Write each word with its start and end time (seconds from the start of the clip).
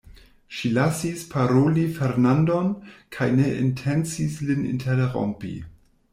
Ŝi 0.59 0.69
lasis 0.77 1.25
paroli 1.33 1.83
Fernandon, 1.97 2.73
kaj 3.17 3.29
ne 3.37 3.47
intencis 3.67 4.41
lin 4.51 4.67
interrompi. 4.73 5.55